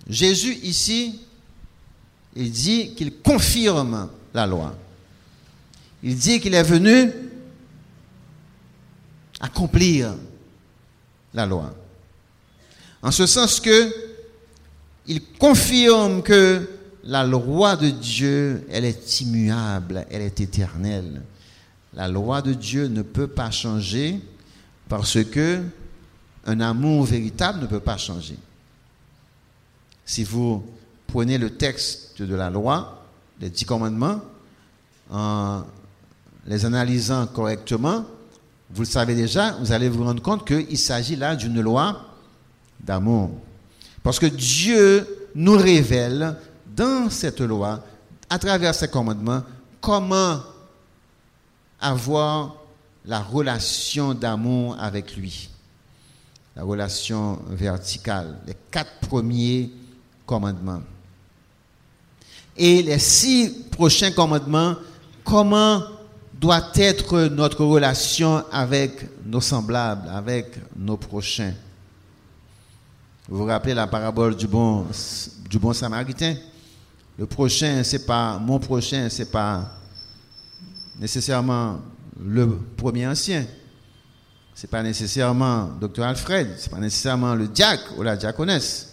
[0.08, 1.20] Jésus ici,
[2.34, 4.76] il dit qu'il confirme la loi.
[6.02, 7.12] Il dit qu'il est venu
[9.40, 10.14] accomplir
[11.34, 11.74] la loi.
[13.02, 13.92] En ce sens que
[15.06, 16.68] il confirme que
[17.04, 21.22] la loi de Dieu, elle est immuable, elle est éternelle.
[21.94, 24.20] La loi de Dieu ne peut pas changer.
[24.88, 25.62] Parce que
[26.44, 28.36] un amour véritable ne peut pas changer.
[30.08, 30.64] Si vous
[31.06, 33.04] prenez le texte de la loi,
[33.42, 34.22] les dix commandements,
[35.10, 35.64] en
[36.46, 38.06] les analysant correctement,
[38.70, 42.06] vous le savez déjà, vous allez vous rendre compte qu'il s'agit là d'une loi
[42.80, 43.32] d'amour.
[44.02, 46.36] Parce que Dieu nous révèle
[46.74, 47.84] dans cette loi,
[48.30, 49.42] à travers ces commandements,
[49.78, 50.40] comment
[51.82, 52.56] avoir
[53.04, 55.50] la relation d'amour avec lui.
[56.56, 59.70] La relation verticale, les quatre premiers
[60.28, 60.82] commandements.
[62.56, 64.76] Et les six prochains commandements,
[65.24, 65.82] comment
[66.34, 71.54] doit être notre relation avec nos semblables, avec nos prochains?
[73.28, 74.86] Vous vous rappelez la parabole du bon,
[75.72, 76.36] samaritain?
[77.18, 79.72] Le prochain, c'est pas mon prochain, c'est pas
[80.98, 81.80] nécessairement
[82.20, 83.44] le premier ancien.
[84.54, 88.87] C'est pas nécessairement docteur Alfred, c'est pas nécessairement le diacre ou la diaconesse.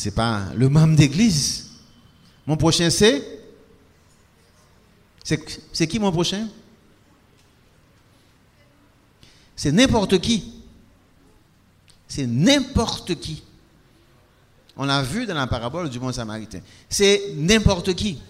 [0.00, 1.70] C'est pas le membre d'église.
[2.46, 3.20] Mon prochain c'est?
[5.24, 6.46] C'est qui mon prochain?
[9.56, 10.52] C'est n'importe qui.
[12.06, 13.42] C'est n'importe qui.
[14.76, 16.60] On l'a vu dans la parabole du bon samaritain.
[16.88, 18.20] C'est n'importe qui.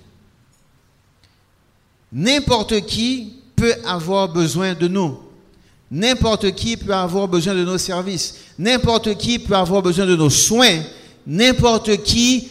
[2.10, 5.20] N'importe qui peut avoir besoin de nous.
[5.90, 8.36] N'importe qui peut avoir besoin de nos services.
[8.58, 10.82] N'importe qui peut avoir besoin de nos soins.
[11.28, 12.48] N'importe qui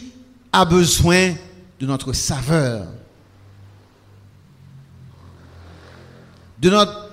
[0.52, 1.34] a besoin
[1.80, 2.86] de notre saveur.
[6.62, 7.10] De notre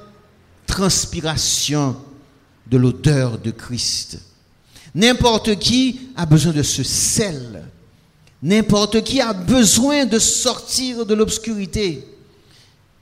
[0.66, 1.96] transpiration
[2.66, 4.20] de l'odeur de Christ.
[4.94, 7.64] N'importe qui a besoin de ce sel.
[8.42, 12.06] N'importe qui a besoin de sortir de l'obscurité.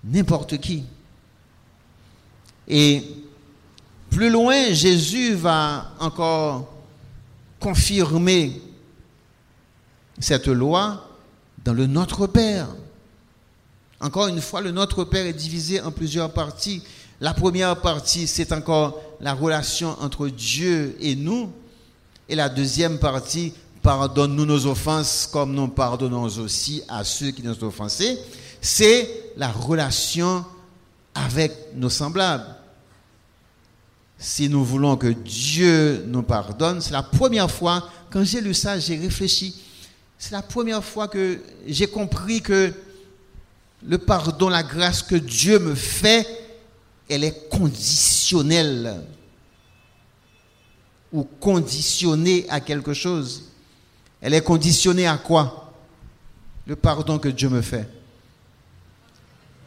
[0.04, 0.84] N'importe qui.
[2.68, 3.02] Et
[4.08, 6.72] plus loin, Jésus va encore
[7.62, 8.60] confirmer
[10.18, 11.08] cette loi
[11.64, 12.66] dans le Notre Père.
[14.00, 16.82] Encore une fois, le Notre Père est divisé en plusieurs parties.
[17.20, 21.52] La première partie, c'est encore la relation entre Dieu et nous.
[22.28, 27.54] Et la deuxième partie, pardonne-nous nos offenses comme nous pardonnons aussi à ceux qui nous
[27.62, 28.18] ont offensés.
[28.60, 30.44] C'est la relation
[31.14, 32.56] avec nos semblables.
[34.22, 38.78] Si nous voulons que Dieu nous pardonne, c'est la première fois, quand j'ai lu ça,
[38.78, 39.60] j'ai réfléchi.
[40.16, 42.72] C'est la première fois que j'ai compris que
[43.84, 46.24] le pardon, la grâce que Dieu me fait,
[47.08, 49.02] elle est conditionnelle
[51.12, 53.46] ou conditionnée à quelque chose.
[54.20, 55.72] Elle est conditionnée à quoi?
[56.64, 57.88] Le pardon que Dieu me fait.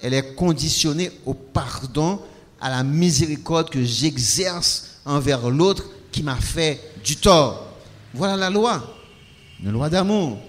[0.01, 2.21] Elle est conditionnée au pardon,
[2.59, 7.67] à la miséricorde que j'exerce envers l'autre qui m'a fait du tort.
[8.13, 8.81] Voilà la loi,
[9.61, 10.39] une loi d'amour.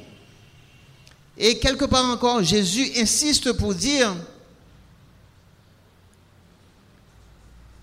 [1.36, 4.14] Et quelque part encore, Jésus insiste pour dire,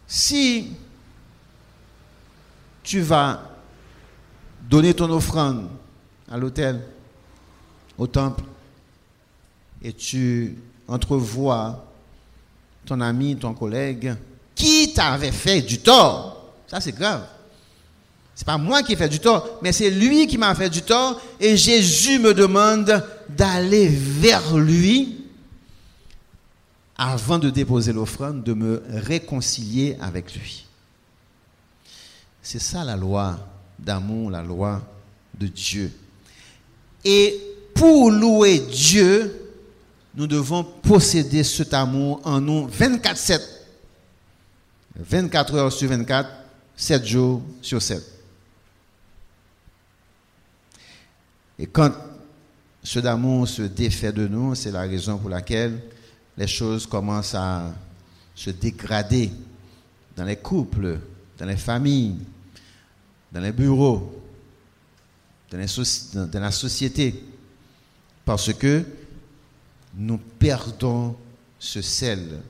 [0.08, 0.72] si
[2.82, 3.42] tu vas
[4.62, 5.70] donner ton offrande
[6.30, 6.82] à l'autel,
[7.98, 8.44] au temple,
[9.82, 10.58] et tu
[10.88, 11.93] entrevois
[12.86, 14.16] ton ami, ton collègue,
[14.56, 17.26] qui t'avait fait du tort, ça c'est grave.
[18.36, 20.82] C'est pas moi qui ai fait du tort, mais c'est lui qui m'a fait du
[20.82, 21.22] tort.
[21.40, 25.20] Et Jésus me demande d'aller vers lui
[26.98, 30.66] avant de déposer l'offrande, de me réconcilier avec lui.
[32.42, 33.38] C'est ça la loi
[33.78, 34.82] d'amour, la loi
[35.40, 35.92] de Dieu.
[37.06, 37.40] Et
[37.76, 39.43] pour louer Dieu,
[40.16, 43.42] nous devons posséder cet amour en nous 24-7.
[44.96, 46.30] 24 heures sur 24,
[46.76, 48.04] 7 jours sur 7.
[51.58, 51.92] Et quand
[52.84, 55.80] ce d'amour se défait de nous, c'est la raison pour laquelle
[56.38, 57.74] les choses commencent à
[58.36, 59.32] se dégrader
[60.16, 61.00] dans les couples,
[61.38, 62.18] dans les familles,
[63.32, 64.22] dans les bureaux,
[65.52, 65.58] dans,
[66.40, 67.24] la société.
[68.26, 68.84] Parce que
[69.96, 71.16] nous perdons
[71.60, 72.42] ce sel.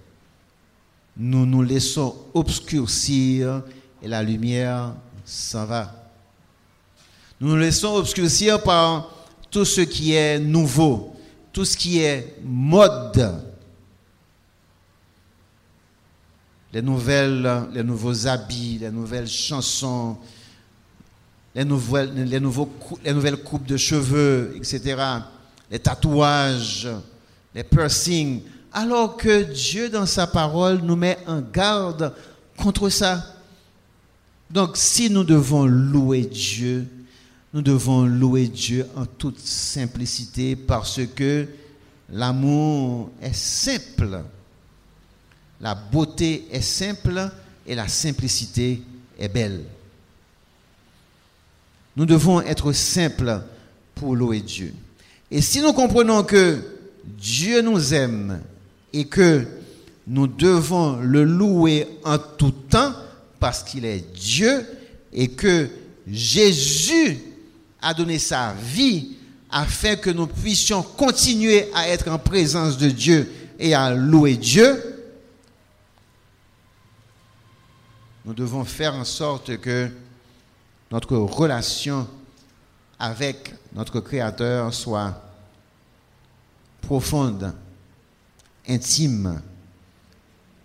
[1.15, 3.61] Nous nous laissons obscurcir
[4.01, 4.93] et la lumière
[5.25, 6.09] s'en va.
[7.39, 9.09] Nous nous laissons obscurcir par
[9.51, 11.15] tout ce qui est nouveau,
[11.51, 13.43] tout ce qui est mode.
[16.71, 20.17] Les nouvelles, les nouveaux habits, les nouvelles chansons,
[21.53, 24.95] les nouvelles, coupes de cheveux, etc.
[25.69, 26.87] Les tatouages,
[27.53, 28.41] les piercings.
[28.71, 32.13] alors que Dieu, dans sa parole, nous met en garde
[32.57, 33.23] contre ça.
[34.49, 36.87] Donc, si nous devons louer Dieu,
[37.53, 41.47] nous devons louer Dieu en toute simplicité parce que
[42.09, 44.23] l'amour est simple,
[45.61, 47.29] la beauté est simple
[47.67, 48.81] et la simplicité
[49.19, 49.63] est belle.
[51.95, 53.41] Nous devons être simples
[53.93, 54.73] pour louer Dieu.
[55.29, 56.72] Et si nous comprenons que
[57.03, 58.41] Dieu nous aime
[58.91, 59.45] et que
[60.07, 62.93] nous devons le louer en tout temps
[63.39, 64.65] parce qu'il est Dieu
[65.11, 65.69] et que
[66.07, 67.19] Jésus
[67.81, 69.15] a donné sa vie
[69.51, 74.81] afin que nous puissions continuer à être en présence de Dieu et à louer Dieu,
[78.25, 79.89] nous devons faire en sorte que
[80.91, 82.07] notre relation
[82.97, 85.22] avec notre Créateur soit
[86.83, 87.53] profonde,
[88.67, 89.41] intime,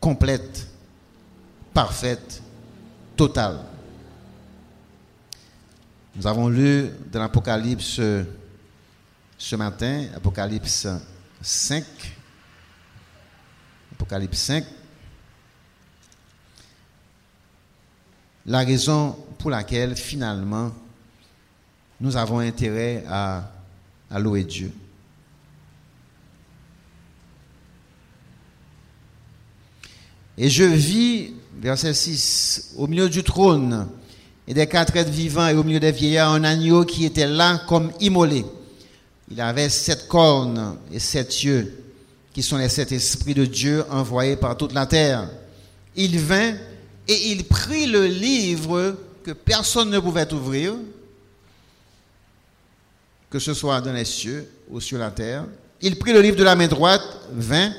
[0.01, 0.69] complète,
[1.73, 2.43] parfaite,
[3.17, 3.61] totale.
[6.17, 8.01] Nous avons lu dans l'Apocalypse
[9.39, 10.89] ce matin, Apocalypse
[11.41, 11.85] 5,
[13.93, 14.65] Apocalypse 5,
[18.47, 20.73] la raison pour laquelle finalement
[22.01, 23.53] nous avons intérêt à,
[24.11, 24.73] à louer Dieu.
[30.41, 33.89] Et je vis, verset 6, au milieu du trône
[34.47, 37.61] et des quatre êtres vivants et au milieu des vieillards, un agneau qui était là
[37.67, 38.47] comme immolé.
[39.33, 41.83] Il avait sept cornes et sept yeux,
[42.33, 45.29] qui sont les sept esprits de Dieu envoyés par toute la terre.
[45.97, 46.55] Il vint
[47.09, 50.75] et il prit le livre que personne ne pouvait ouvrir,
[53.29, 55.47] que ce soit dans les cieux ou sur la terre.
[55.81, 57.73] Il prit le livre de la main droite, vint,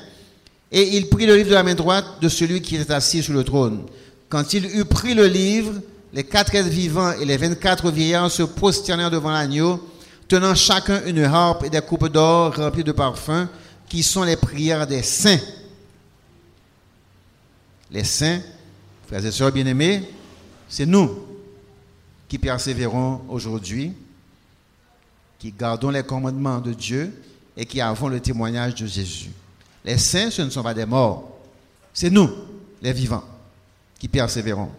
[0.72, 3.32] et il prit le livre de la main droite de celui qui était assis sur
[3.32, 3.86] le trône.
[4.28, 5.80] Quand il eut pris le livre,
[6.12, 9.84] les quatre êtres vivants et les vingt-quatre vieillards se prosternèrent devant l'agneau,
[10.28, 13.48] tenant chacun une harpe et des coupes d'or remplies de parfums,
[13.88, 15.40] qui sont les prières des saints.
[17.90, 18.40] Les saints,
[19.08, 20.08] frères et sœurs bien-aimés,
[20.68, 21.10] c'est nous
[22.28, 23.92] qui persévérons aujourd'hui,
[25.40, 27.12] qui gardons les commandements de Dieu
[27.56, 29.30] et qui avons le témoignage de Jésus.
[29.84, 31.38] Les saints, ce ne sont pas des morts.
[31.92, 32.30] C'est nous,
[32.82, 33.24] les vivants,
[33.98, 34.70] qui persévérons.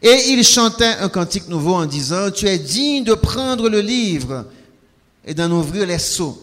[0.00, 4.46] Et il chantait un cantique nouveau en disant, tu es digne de prendre le livre
[5.24, 6.40] et d'en ouvrir les seaux,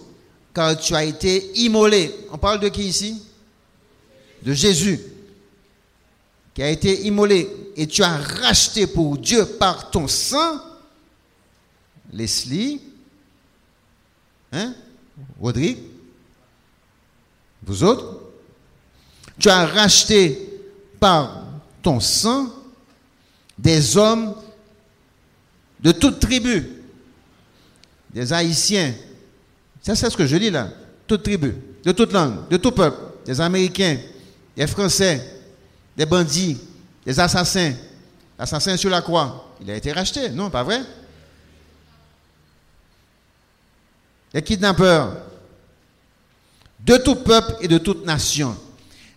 [0.54, 2.14] car tu as été immolé.
[2.32, 3.24] On parle de qui ici?
[4.44, 5.00] De Jésus,
[6.54, 7.50] qui a été immolé.
[7.76, 10.62] Et tu as racheté pour Dieu par ton sang,
[12.12, 12.82] Leslie,
[14.52, 14.74] hein,
[15.40, 15.78] Rodrigue,
[17.68, 18.22] vous autres,
[19.38, 20.62] tu as racheté
[21.00, 21.44] par
[21.84, 22.48] ton sang
[23.58, 24.34] des hommes
[25.80, 26.66] de toute tribu,
[28.12, 28.94] des Haïtiens.
[29.82, 30.70] Ça, c'est ce que je dis là.
[31.06, 31.54] Toute tribu,
[31.84, 33.98] de toute langue, de tout peuple, des Américains,
[34.56, 35.42] des Français,
[35.96, 36.58] des bandits,
[37.06, 37.74] des assassins.
[38.40, 40.82] L'assassin sur la croix, il a été racheté, non, pas vrai?
[44.34, 45.16] Des kidnappeurs,
[46.88, 48.56] de tout peuple et de toute nation.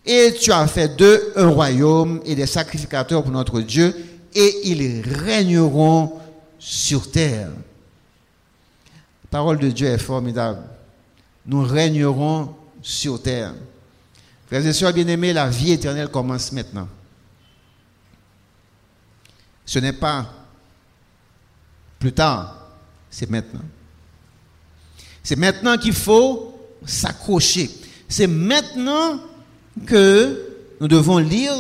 [0.05, 3.95] Et tu as fait d'eux un royaume et des sacrificateurs pour notre Dieu,
[4.35, 6.19] et ils régneront
[6.59, 7.49] sur terre.
[9.25, 10.63] La parole de Dieu est formidable.
[11.47, 13.55] Nous régnerons sur terre.
[14.49, 16.89] Frères et sœurs bien-aimés, la vie éternelle commence maintenant.
[19.65, 20.27] Ce n'est pas
[22.01, 22.69] plus tard,
[23.09, 23.63] c'est maintenant.
[25.23, 26.50] C'est maintenant qu'il faut
[26.85, 27.71] s'accrocher.
[28.09, 29.21] C'est maintenant
[29.87, 30.41] que
[30.81, 31.53] nous devons lire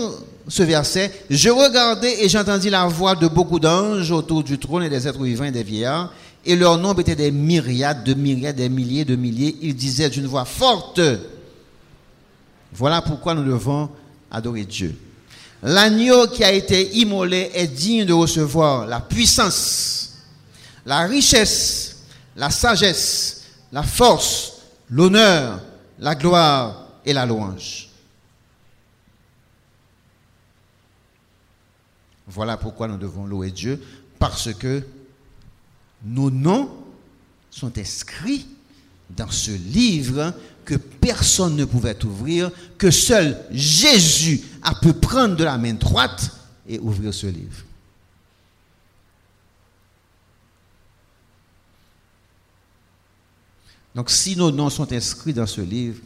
[0.48, 1.12] ce verset.
[1.30, 5.22] Je regardais et j'entendis la voix de beaucoup d'anges autour du trône et des êtres
[5.22, 6.12] vivants et des vieillards.
[6.44, 9.56] Et leur nombre était des myriades, de myriades, des milliers, de milliers.
[9.62, 11.00] Ils disaient d'une voix forte,
[12.72, 13.90] voilà pourquoi nous devons
[14.30, 14.96] adorer Dieu.
[15.62, 20.14] L'agneau qui a été immolé est digne de recevoir la puissance,
[20.86, 21.98] la richesse,
[22.36, 24.59] la sagesse, la force,
[24.90, 25.60] l'honneur,
[25.98, 27.88] la gloire et la louange.
[32.26, 33.82] Voilà pourquoi nous devons louer Dieu,
[34.18, 34.82] parce que
[36.04, 36.70] nos noms
[37.50, 38.46] sont inscrits
[39.10, 40.32] dans ce livre
[40.64, 46.30] que personne ne pouvait ouvrir, que seul Jésus a pu prendre de la main droite
[46.68, 47.64] et ouvrir ce livre.
[53.94, 56.00] Donc si nos noms sont inscrits dans ce livre,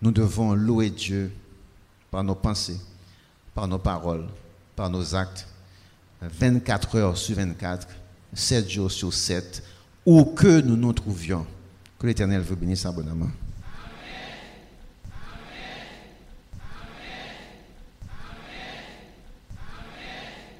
[0.00, 1.32] nous devons louer Dieu
[2.10, 2.80] par nos pensées,
[3.54, 4.26] par nos paroles,
[4.74, 5.46] par nos actes,
[6.20, 7.86] 24 heures sur 24,
[8.32, 9.62] 7 jours sur 7,
[10.06, 11.46] où que nous nous trouvions.
[11.98, 13.30] Que l'Éternel vous bénisse abondamment.